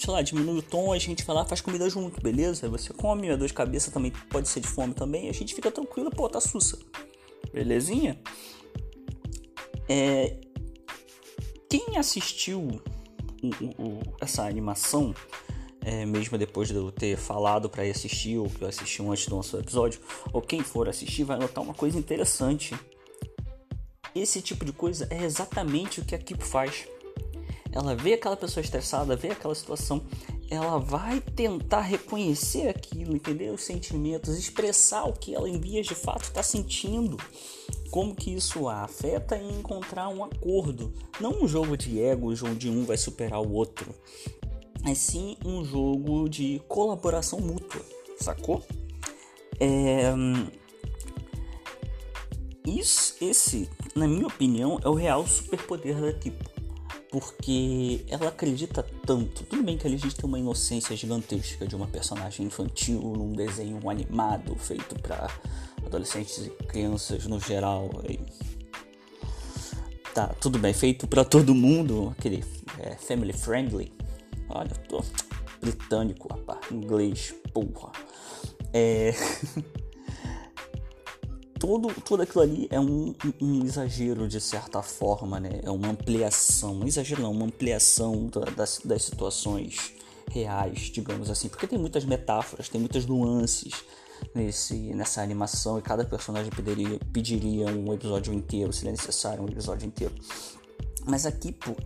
sei 0.02 0.12
lá, 0.12 0.23
diminui 0.23 0.59
o 0.59 0.62
tom, 0.62 0.92
a 0.92 0.99
gente 0.99 1.25
vai 1.25 1.37
lá 1.37 1.44
faz 1.44 1.61
comida 1.61 1.88
junto, 1.88 2.21
beleza? 2.21 2.68
Você 2.68 2.92
come, 2.92 3.30
a 3.30 3.37
dor 3.37 3.47
de 3.47 3.54
cabeça 3.54 3.90
também 3.90 4.12
pode 4.30 4.49
ser 4.49 4.61
de 4.61 4.68
fome 4.68 4.94
também, 4.94 5.28
a 5.28 5.32
gente 5.32 5.54
fica 5.54 5.71
tranquilo, 5.71 6.11
pô, 6.11 6.28
tá 6.28 6.40
sussa. 6.40 6.78
Belezinha? 7.52 8.21
É, 9.88 10.37
quem 11.68 11.97
assistiu 11.97 12.82
o, 13.42 13.82
o, 13.82 14.00
essa 14.21 14.44
animação 14.44 15.14
é, 15.85 16.06
mesmo 16.06 16.38
depois 16.38 16.68
de 16.68 16.75
eu 16.75 16.90
ter 16.92 17.16
falado 17.16 17.68
para 17.68 17.85
ir 17.85 17.90
assistir, 17.90 18.38
ou 18.38 18.49
que 18.49 18.62
eu 18.62 18.68
assisti 18.68 19.02
antes 19.02 19.26
do 19.26 19.37
nosso 19.37 19.56
episódio, 19.59 20.00
ou 20.32 20.40
quem 20.40 20.62
for 20.62 20.88
assistir 20.88 21.25
vai 21.25 21.38
notar 21.38 21.62
uma 21.62 21.75
coisa 21.75 21.99
interessante. 21.99 22.75
Esse 24.14 24.40
tipo 24.40 24.64
de 24.64 24.73
coisa 24.73 25.06
é 25.11 25.25
exatamente 25.25 26.00
o 26.00 26.04
que 26.04 26.14
a 26.14 26.18
Kipo 26.18 26.44
faz. 26.44 26.87
Ela 27.72 27.96
vê 27.96 28.14
aquela 28.14 28.36
pessoa 28.36 28.62
estressada, 28.62 29.16
vê 29.16 29.30
aquela 29.30 29.54
situação, 29.54 30.02
ela 30.50 30.78
vai 30.78 31.20
tentar 31.20 31.80
reconhecer 31.80 32.68
aquilo, 32.68 33.16
entender 33.16 33.50
os 33.50 33.64
sentimentos, 33.64 34.36
expressar 34.38 35.04
o 35.04 35.14
que 35.14 35.34
ela 35.34 35.48
em 35.48 35.58
vias 35.58 35.86
de 35.86 35.94
fato 35.94 36.24
está 36.24 36.42
sentindo, 36.42 37.16
como 37.90 38.14
que 38.14 38.34
isso 38.34 38.68
a 38.68 38.82
afeta 38.82 39.38
e 39.38 39.58
encontrar 39.58 40.10
um 40.10 40.22
acordo, 40.22 40.92
não 41.18 41.42
um 41.42 41.48
jogo 41.48 41.74
de 41.74 41.98
egos 41.98 42.42
onde 42.42 42.68
um 42.68 42.84
vai 42.84 42.98
superar 42.98 43.40
o 43.40 43.50
outro, 43.50 43.94
mas 44.84 44.98
sim 44.98 45.38
um 45.44 45.64
jogo 45.64 46.28
de 46.28 46.60
colaboração 46.68 47.40
mútua, 47.40 47.80
sacou? 48.18 48.62
É... 49.58 50.12
Isso, 52.66 53.16
esse, 53.20 53.68
na 53.94 54.06
minha 54.06 54.26
opinião, 54.26 54.78
é 54.84 54.88
o 54.88 54.94
real 54.94 55.26
superpoder 55.26 56.00
da 56.00 56.12
Tipo 56.12 56.51
porque 57.12 58.07
ela 58.09 58.28
acredita 58.28 58.83
tanto. 59.07 59.45
Tudo 59.45 59.62
bem 59.62 59.76
que 59.76 59.87
ali 59.87 59.97
a 59.97 59.99
gente 59.99 60.16
tem 60.16 60.25
uma 60.25 60.38
inocência 60.38 60.97
gigantesca 60.97 61.66
de 61.66 61.76
uma 61.76 61.87
personagem 61.87 62.47
infantil 62.47 63.00
num 63.02 63.35
desenho 63.35 63.78
animado 63.90 64.57
feito 64.57 64.95
para 64.99 65.28
adolescentes 65.85 66.38
e 66.38 66.50
crianças 66.64 67.26
no 67.26 67.38
geral. 67.38 67.90
E... 68.09 68.19
Tá, 70.14 70.28
tudo 70.40 70.59
bem, 70.59 70.73
feito 70.73 71.07
para 71.07 71.23
todo 71.23 71.54
mundo, 71.54 72.14
aquele 72.19 72.42
é, 72.78 72.97
family 72.97 73.35
friendly. 73.35 73.92
Olha, 74.49 74.71
eu 74.71 74.88
tô 74.88 75.04
britânico, 75.61 76.28
rapaz, 76.33 76.61
inglês, 76.73 77.35
porra. 77.52 77.92
É. 78.73 79.12
todo, 81.62 81.95
tudo 82.02 82.25
aquilo 82.25 82.42
ali 82.42 82.66
é 82.73 82.81
um, 82.81 83.14
um, 83.40 83.64
exagero 83.64 84.26
de 84.26 84.40
certa 84.40 84.83
forma, 84.83 85.38
né? 85.38 85.61
É 85.62 85.71
uma 85.71 85.90
ampliação, 85.90 86.81
um 86.81 86.88
exagero 86.88 87.23
não, 87.23 87.31
uma 87.31 87.47
ampliação 87.47 88.26
da, 88.26 88.40
das, 88.50 88.81
das 88.85 89.04
situações 89.04 89.95
reais, 90.28 90.90
digamos 90.92 91.31
assim, 91.31 91.49
porque 91.49 91.69
tem 91.69 91.78
muitas 91.78 92.04
metáforas, 92.04 92.69
tem 92.69 92.81
muitas 92.81 93.07
nuances 93.07 93.85
nesse, 94.35 94.75
nessa 94.92 95.23
animação 95.23 95.78
e 95.78 95.83
cada 95.83 96.04
personagem 96.04 96.50
pediria, 96.50 96.99
pediria 97.12 97.66
um 97.66 97.92
episódio 97.92 98.35
inteiro, 98.35 98.73
se 98.73 98.85
necessário, 98.85 99.45
um 99.45 99.49
episódio 99.49 99.87
inteiro. 99.87 100.14
Mas 101.07 101.26
aqui, 101.26 101.52
pô, 101.52 101.76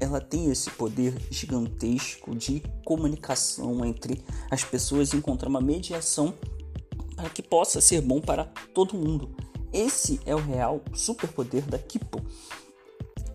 ela 0.00 0.18
tem 0.18 0.50
esse 0.50 0.70
poder 0.70 1.14
gigantesco 1.30 2.34
de 2.34 2.62
comunicação 2.86 3.84
entre 3.84 4.18
as 4.50 4.64
pessoas 4.64 5.12
e 5.12 5.18
encontrar 5.18 5.50
uma 5.50 5.60
mediação 5.60 6.32
para 7.16 7.30
que 7.30 7.42
possa 7.42 7.80
ser 7.80 8.02
bom 8.02 8.20
para 8.20 8.44
todo 8.74 8.94
mundo. 8.94 9.34
Esse 9.72 10.20
é 10.24 10.34
o 10.34 10.38
real 10.38 10.80
superpoder 10.94 11.62
da 11.62 11.78
Kipo, 11.78 12.22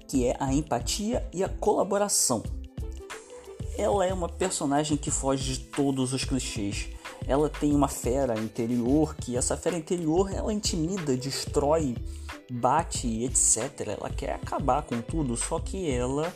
que 0.07 0.27
é 0.27 0.35
a 0.39 0.53
empatia 0.53 1.27
e 1.33 1.43
a 1.43 1.49
colaboração. 1.49 2.43
Ela 3.77 4.05
é 4.05 4.13
uma 4.13 4.29
personagem 4.29 4.97
que 4.97 5.09
foge 5.09 5.53
de 5.53 5.59
todos 5.59 6.13
os 6.13 6.23
clichês. 6.23 6.89
Ela 7.27 7.49
tem 7.49 7.73
uma 7.73 7.87
fera 7.87 8.39
interior 8.39 9.15
que 9.15 9.37
essa 9.37 9.55
fera 9.55 9.77
interior 9.77 10.31
ela 10.33 10.53
intimida, 10.53 11.15
destrói, 11.15 11.95
bate, 12.49 13.23
etc. 13.23 13.97
Ela 13.99 14.09
quer 14.09 14.35
acabar 14.35 14.83
com 14.83 15.01
tudo, 15.01 15.37
só 15.37 15.59
que 15.59 15.89
ela, 15.89 16.33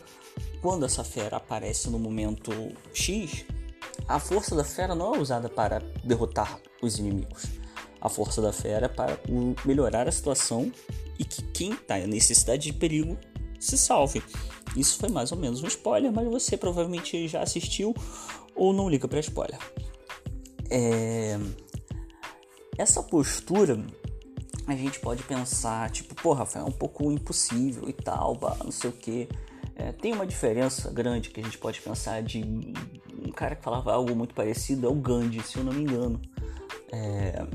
quando 0.62 0.86
essa 0.86 1.04
fera 1.04 1.38
aparece 1.38 1.90
no 1.90 2.00
momento 2.00 2.52
X, 2.94 3.46
a 4.08 4.20
força 4.20 4.56
da 4.56 4.64
fera 4.64 4.94
não 4.94 5.16
é 5.16 5.20
usada 5.20 5.50
para 5.50 5.80
derrotar 6.04 6.60
os 6.82 7.00
inimigos. 7.00 7.46
A 8.00 8.10
força 8.10 8.42
da 8.42 8.54
fera 8.54 8.86
é 8.86 8.90
para 8.90 9.20
melhorar 9.66 10.08
a 10.08 10.12
situação 10.12 10.72
e 11.18 11.26
que 11.26 11.42
quem 11.42 11.74
está 11.74 12.00
em 12.00 12.08
necessidade 12.08 12.64
de 12.64 12.74
perigo 12.74 13.18
se 13.60 13.78
salve. 13.78 14.22
Isso 14.76 14.98
foi 15.00 15.10
mais 15.10 15.32
ou 15.32 15.38
menos 15.38 15.64
um 15.64 15.68
spoiler, 15.68 16.12
mas 16.12 16.28
você 16.28 16.56
provavelmente 16.56 17.28
já 17.28 17.42
assistiu 17.42 17.96
ou 18.56 18.74
não 18.74 18.90
liga 18.90 19.08
para 19.08 19.20
spoiler. 19.20 19.60
É... 20.70 21.40
Essa 22.78 23.02
postura 23.02 23.84
a 24.68 24.76
gente 24.76 25.00
pode 25.00 25.24
pensar, 25.24 25.90
tipo, 25.92 26.14
porra, 26.16 26.40
Rafael, 26.40 26.66
é 26.66 26.68
um 26.68 26.72
pouco 26.72 27.12
impossível 27.12 27.88
e 27.88 27.94
tal, 27.94 28.38
não 28.64 28.72
sei 28.72 28.90
o 28.90 28.94
que. 28.94 29.30
É, 29.76 29.92
tem 29.92 30.14
uma 30.14 30.26
diferença 30.26 30.90
grande 30.90 31.30
que 31.30 31.40
a 31.40 31.44
gente 31.44 31.58
pode 31.58 31.82
pensar 31.82 32.24
de 32.24 32.42
um 33.26 33.32
cara 33.32 33.56
que 33.56 33.64
falava 33.64 33.94
algo 33.94 34.16
muito 34.16 34.34
parecido 34.34 34.88
é 34.88 34.90
o 34.90 34.96
Gandhi, 34.96 35.42
se 35.42 35.58
eu 35.58 35.64
não 35.64 35.74
me 35.74 35.82
engano. 35.82 36.22
É, 36.92 37.46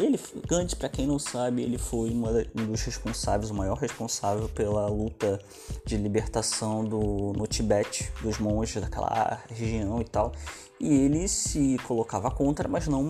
ele, 0.00 0.18
Gandhi, 0.46 0.76
para 0.76 0.88
quem 0.88 1.06
não 1.06 1.18
sabe, 1.18 1.62
ele 1.62 1.76
foi 1.76 2.10
um 2.10 2.66
dos 2.66 2.82
responsáveis, 2.82 3.50
o 3.50 3.54
maior 3.54 3.76
responsável 3.76 4.48
pela 4.48 4.86
luta 4.86 5.38
de 5.84 5.96
libertação 5.96 6.84
do, 6.84 7.32
no 7.36 7.46
Tibete, 7.46 8.10
dos 8.22 8.38
monges 8.38 8.80
daquela 8.80 9.42
região 9.48 10.00
e 10.00 10.04
tal. 10.04 10.32
E 10.80 10.92
ele 10.92 11.26
se 11.26 11.76
colocava 11.86 12.30
contra, 12.30 12.68
mas 12.68 12.86
não 12.86 13.08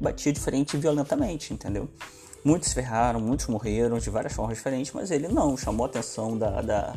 batia 0.00 0.32
de 0.32 0.40
frente 0.40 0.76
violentamente, 0.76 1.54
entendeu? 1.54 1.88
Muitos 2.44 2.72
ferraram, 2.72 3.20
muitos 3.20 3.46
morreram 3.46 3.98
de 3.98 4.10
várias 4.10 4.32
formas 4.32 4.56
diferentes, 4.56 4.92
mas 4.92 5.10
ele 5.10 5.28
não, 5.28 5.56
chamou 5.56 5.86
a 5.86 5.88
atenção 5.88 6.36
da, 6.36 6.60
da, 6.60 6.94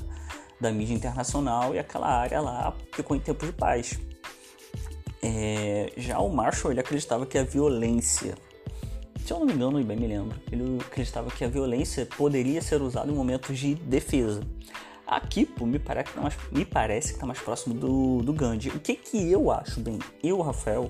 da 0.59 0.71
mídia 0.71 0.93
internacional 0.93 1.73
e 1.73 1.79
aquela 1.79 2.07
área 2.07 2.41
lá 2.41 2.75
ficou 2.93 3.15
em 3.15 3.19
tempo 3.19 3.45
de 3.45 3.53
paz. 3.53 3.99
É, 5.21 5.91
já 5.97 6.19
o 6.19 6.29
Marshall 6.29 6.71
ele 6.71 6.79
acreditava 6.79 7.25
que 7.25 7.37
a 7.37 7.43
violência, 7.43 8.35
se 9.23 9.33
eu 9.33 9.39
não 9.39 9.45
me 9.45 9.53
engano 9.53 9.83
bem 9.83 9.97
me 9.97 10.07
lembro, 10.07 10.39
ele 10.51 10.79
acreditava 10.79 11.29
que 11.29 11.43
a 11.43 11.47
violência 11.47 12.05
poderia 12.05 12.61
ser 12.61 12.81
usada 12.81 13.11
em 13.11 13.15
momentos 13.15 13.57
de 13.57 13.75
defesa. 13.75 14.41
A 15.05 15.19
Kipo 15.19 15.65
me 15.65 15.79
parece 15.79 16.05
que 16.05 16.11
está 16.11 16.21
mais, 16.21 16.37
me 16.51 16.63
parece 16.63 17.13
que 17.13 17.19
tá 17.19 17.25
mais 17.25 17.39
próximo 17.39 17.73
do, 17.73 18.21
do 18.21 18.31
Gandhi. 18.31 18.69
O 18.69 18.79
que, 18.79 18.95
que 18.95 19.31
eu 19.31 19.51
acho 19.51 19.79
bem? 19.79 19.97
Eu, 20.23 20.39
Rafael, 20.39 20.87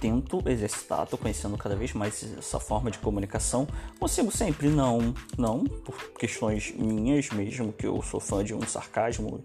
tento 0.00 0.42
exercitar, 0.48 1.04
estou 1.04 1.18
conhecendo 1.18 1.56
cada 1.56 1.76
vez 1.76 1.92
mais 1.92 2.22
essa 2.36 2.58
forma 2.58 2.90
de 2.90 2.98
comunicação. 2.98 3.66
Consigo 3.98 4.30
sempre, 4.30 4.68
não, 4.68 5.14
não, 5.36 5.64
por 5.64 6.12
questões 6.12 6.72
minhas 6.76 7.30
mesmo, 7.30 7.72
que 7.72 7.86
eu 7.86 8.00
sou 8.02 8.20
fã 8.20 8.44
de 8.44 8.54
um 8.54 8.62
sarcasmo 8.62 9.40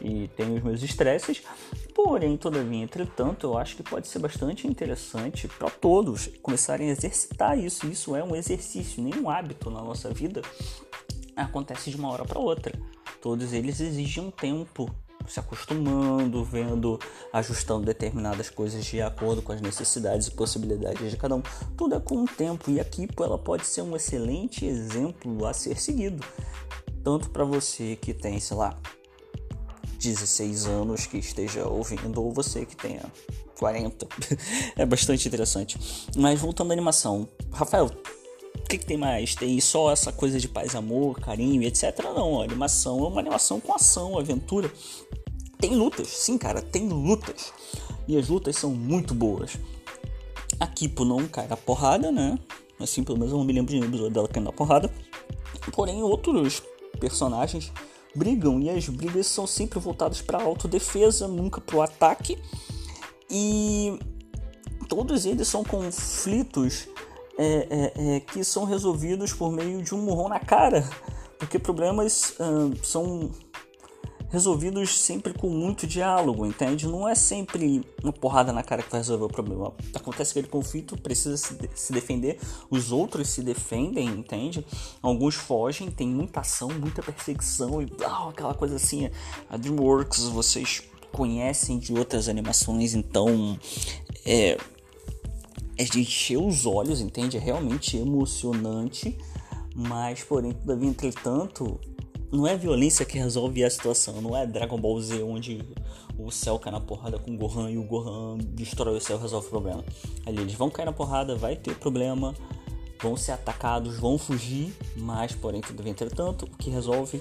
e 0.00 0.28
tenho 0.36 0.56
os 0.56 0.62
meus 0.62 0.82
estresses. 0.82 1.42
Porém, 1.94 2.36
todavia, 2.36 2.82
entretanto, 2.82 3.46
eu 3.46 3.58
acho 3.58 3.76
que 3.76 3.82
pode 3.82 4.06
ser 4.06 4.18
bastante 4.18 4.66
interessante 4.66 5.48
para 5.48 5.70
todos 5.70 6.28
começarem 6.42 6.88
a 6.88 6.92
exercitar 6.92 7.58
isso. 7.58 7.86
Isso 7.86 8.14
é 8.14 8.22
um 8.22 8.36
exercício, 8.36 9.02
nenhum 9.02 9.30
hábito 9.30 9.70
na 9.70 9.82
nossa 9.82 10.10
vida 10.10 10.42
acontece 11.34 11.90
de 11.90 11.96
uma 11.96 12.10
hora 12.10 12.24
para 12.24 12.38
outra. 12.38 12.72
Todos 13.20 13.52
eles 13.52 13.80
exigem 13.80 14.24
um 14.24 14.30
tempo 14.30 14.90
se 15.32 15.40
acostumando, 15.40 16.44
vendo, 16.44 16.98
ajustando 17.32 17.84
determinadas 17.84 18.50
coisas 18.50 18.84
de 18.84 19.00
acordo 19.00 19.42
com 19.42 19.52
as 19.52 19.60
necessidades 19.60 20.26
e 20.26 20.30
possibilidades 20.30 21.10
de 21.10 21.16
cada 21.16 21.36
um. 21.36 21.42
Tudo 21.76 21.94
é 21.94 22.00
com 22.00 22.22
o 22.22 22.26
tempo 22.26 22.70
e 22.70 22.80
a 22.80 22.84
Kipo 22.84 23.22
ela 23.24 23.38
pode 23.38 23.66
ser 23.66 23.82
um 23.82 23.96
excelente 23.96 24.64
exemplo 24.64 25.46
a 25.46 25.52
ser 25.52 25.80
seguido. 25.80 26.24
Tanto 27.02 27.30
para 27.30 27.44
você 27.44 27.96
que 27.96 28.12
tem, 28.12 28.40
sei 28.40 28.56
lá, 28.56 28.76
16 29.98 30.66
anos 30.66 31.06
que 31.06 31.18
esteja 31.18 31.66
ouvindo, 31.66 32.22
ou 32.22 32.32
você 32.32 32.66
que 32.66 32.76
tenha 32.76 33.02
40. 33.58 34.06
é 34.76 34.86
bastante 34.86 35.26
interessante. 35.26 35.78
Mas 36.16 36.40
voltando 36.40 36.70
à 36.70 36.74
animação, 36.74 37.28
Rafael, 37.52 37.90
o 38.66 38.68
que, 38.68 38.78
que, 38.78 38.84
tem 38.84 38.96
mais? 38.96 39.32
Tem 39.36 39.60
só 39.60 39.92
essa 39.92 40.10
coisa 40.10 40.40
de 40.40 40.48
paz, 40.48 40.74
amor, 40.74 41.20
carinho, 41.20 41.62
etc. 41.62 42.00
Não, 42.02 42.40
a 42.40 42.44
animação 42.44 42.98
é 43.04 43.08
uma 43.08 43.20
animação 43.20 43.60
com 43.60 43.72
ação, 43.72 44.18
aventura. 44.18 44.68
Tem 45.56 45.76
lutas, 45.76 46.08
sim, 46.08 46.36
cara, 46.36 46.60
tem 46.60 46.88
lutas. 46.88 47.52
E 48.08 48.18
as 48.18 48.28
lutas 48.28 48.56
são 48.56 48.70
muito 48.70 49.14
boas. 49.14 49.56
A 50.58 50.66
Kipo 50.66 51.04
não 51.04 51.28
cai 51.28 51.46
na 51.46 51.56
porrada, 51.56 52.10
né? 52.10 52.36
Assim, 52.80 53.04
pelo 53.04 53.16
menos 53.16 53.32
eu 53.32 53.38
não 53.38 53.44
me 53.44 53.52
lembro 53.52 53.70
de 53.70 53.78
nenhum 53.78 53.88
episódio 53.88 54.12
dela 54.12 54.26
caindo 54.26 54.46
na 54.46 54.52
porrada. 54.52 54.92
Porém, 55.72 56.02
outros 56.02 56.60
personagens 56.98 57.72
brigam 58.16 58.60
e 58.60 58.68
as 58.68 58.88
brigas 58.88 59.28
são 59.28 59.46
sempre 59.46 59.78
voltadas 59.78 60.20
para 60.20 60.42
autodefesa, 60.42 61.28
nunca 61.28 61.60
para 61.60 61.76
o 61.76 61.82
ataque. 61.82 62.36
E 63.30 63.96
todos 64.88 65.24
eles 65.24 65.46
são 65.46 65.62
conflitos 65.62 66.88
é, 67.38 67.68
é, 67.70 68.16
é, 68.16 68.20
que 68.20 68.42
são 68.44 68.64
resolvidos 68.64 69.32
por 69.32 69.52
meio 69.52 69.82
de 69.82 69.94
um 69.94 69.98
murrão 69.98 70.28
na 70.28 70.40
cara, 70.40 70.88
porque 71.38 71.58
problemas 71.58 72.34
são 72.82 73.30
resolvidos 74.30 74.98
sempre 74.98 75.32
com 75.32 75.48
muito 75.48 75.86
diálogo, 75.86 76.44
entende? 76.46 76.86
Não 76.86 77.08
é 77.08 77.14
sempre 77.14 77.82
uma 78.02 78.12
porrada 78.12 78.52
na 78.52 78.62
cara 78.62 78.82
que 78.82 78.90
vai 78.90 79.00
resolver 79.00 79.24
o 79.24 79.28
problema. 79.28 79.72
Acontece 79.94 80.32
que 80.32 80.38
aquele 80.38 80.50
conflito 80.50 80.96
precisa 81.00 81.36
se, 81.36 81.54
de 81.54 81.70
se 81.74 81.92
defender, 81.92 82.38
os 82.70 82.92
outros 82.92 83.28
se 83.28 83.42
defendem, 83.42 84.06
entende? 84.08 84.66
Alguns 85.00 85.34
fogem, 85.34 85.90
tem 85.90 86.08
muita 86.08 86.40
ação, 86.40 86.68
muita 86.68 87.02
perseguição 87.02 87.80
e 87.80 87.88
ah, 88.04 88.28
aquela 88.28 88.54
coisa 88.54 88.76
assim. 88.76 89.08
A 89.48 89.56
DreamWorks, 89.56 90.24
vocês 90.24 90.82
conhecem 91.12 91.78
de 91.78 91.94
outras 91.94 92.28
animações, 92.28 92.94
então 92.94 93.58
é, 94.24 94.58
é 95.76 95.84
de 95.84 96.00
encher 96.00 96.38
os 96.38 96.66
olhos, 96.66 97.00
entende? 97.00 97.36
É 97.36 97.40
realmente 97.40 97.96
emocionante, 97.96 99.16
mas 99.74 100.22
porém, 100.24 100.52
todavia, 100.52 100.88
entretanto, 100.88 101.78
não 102.32 102.46
é 102.46 102.56
violência 102.56 103.04
que 103.04 103.18
resolve 103.18 103.62
a 103.62 103.70
situação, 103.70 104.20
não 104.20 104.36
é 104.36 104.46
Dragon 104.46 104.78
Ball 104.78 105.00
Z 105.00 105.22
onde 105.22 105.64
o 106.18 106.30
céu 106.30 106.58
cai 106.58 106.72
na 106.72 106.80
porrada 106.80 107.18
com 107.18 107.32
o 107.32 107.36
Gohan 107.36 107.70
e 107.70 107.78
o 107.78 107.84
Gohan 107.84 108.38
destrói 108.38 108.96
o 108.96 109.00
céu 109.00 109.18
e 109.18 109.20
resolve 109.20 109.46
o 109.46 109.50
problema. 109.50 109.84
Ali 110.24 110.40
eles 110.40 110.54
vão 110.54 110.70
cair 110.70 110.86
na 110.86 110.92
porrada, 110.92 111.36
vai 111.36 111.56
ter 111.56 111.76
problema, 111.76 112.34
vão 113.00 113.16
ser 113.16 113.32
atacados, 113.32 113.98
vão 113.98 114.18
fugir, 114.18 114.74
mas 114.96 115.34
porém, 115.34 115.60
todavia, 115.60 115.92
entretanto, 115.92 116.46
o 116.46 116.56
que 116.56 116.70
resolve 116.70 117.20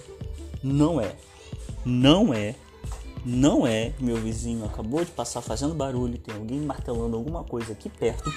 não 0.63 0.99
é, 0.99 1.15
não 1.85 2.33
é 2.33 2.55
não 3.25 3.65
é 3.65 3.93
meu 3.99 4.17
vizinho 4.17 4.63
acabou 4.65 5.03
de 5.03 5.11
passar 5.11 5.41
fazendo 5.41 5.73
barulho, 5.73 6.17
tem 6.17 6.35
alguém 6.35 6.61
martelando 6.61 7.17
alguma 7.17 7.43
coisa 7.43 7.73
aqui 7.73 7.89
perto. 7.89 8.31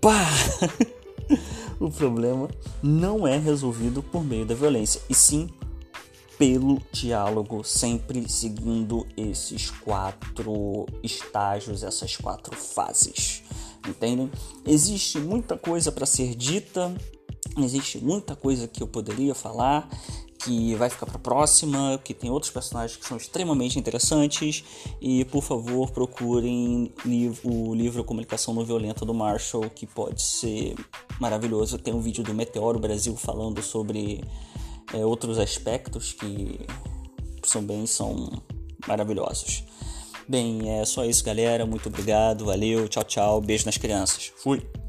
Pá! 0.00 0.26
o 1.78 1.90
problema 1.90 2.48
não 2.82 3.26
é 3.26 3.38
resolvido 3.38 4.02
por 4.02 4.24
meio 4.24 4.44
da 4.44 4.54
violência, 4.54 5.00
e 5.08 5.14
sim 5.14 5.48
pelo 6.40 6.80
diálogo, 6.90 7.62
sempre 7.62 8.26
seguindo 8.26 9.06
esses 9.14 9.70
quatro 9.70 10.86
estágios, 11.02 11.82
essas 11.82 12.16
quatro 12.16 12.56
fases. 12.56 13.42
Entendem? 13.86 14.30
Existe 14.64 15.18
muita 15.18 15.54
coisa 15.58 15.92
para 15.92 16.06
ser 16.06 16.34
dita, 16.34 16.94
existe 17.58 17.98
muita 17.98 18.34
coisa 18.34 18.66
que 18.66 18.82
eu 18.82 18.88
poderia 18.88 19.34
falar, 19.34 19.86
que 20.42 20.74
vai 20.74 20.88
ficar 20.88 21.06
para 21.06 21.18
próxima, 21.18 22.00
que 22.02 22.14
tem 22.14 22.30
outros 22.30 22.50
personagens 22.50 22.98
que 22.98 23.06
são 23.06 23.16
extremamente 23.16 23.78
interessantes 23.78 24.64
e 25.00 25.24
por 25.26 25.42
favor 25.42 25.90
procurem 25.90 26.92
o 27.44 27.74
livro 27.74 28.02
Comunicação 28.02 28.54
Não 28.54 28.64
Violenta 28.64 29.04
do 29.04 29.12
Marshall, 29.12 29.68
que 29.70 29.86
pode 29.86 30.22
ser 30.22 30.74
maravilhoso. 31.20 31.78
Tem 31.78 31.92
um 31.92 32.00
vídeo 32.00 32.24
do 32.24 32.32
Meteoro 32.32 32.78
Brasil 32.78 33.14
falando 33.16 33.60
sobre 33.62 34.24
é, 34.94 35.04
outros 35.04 35.38
aspectos 35.38 36.12
que 36.12 36.60
também 37.52 37.84
são 37.86 38.42
maravilhosos. 38.86 39.64
Bem, 40.26 40.80
é 40.80 40.84
só 40.84 41.04
isso, 41.04 41.24
galera. 41.24 41.66
Muito 41.66 41.88
obrigado, 41.88 42.46
valeu, 42.46 42.88
tchau, 42.88 43.04
tchau, 43.04 43.40
beijo 43.40 43.66
nas 43.66 43.76
crianças. 43.76 44.32
Fui! 44.36 44.79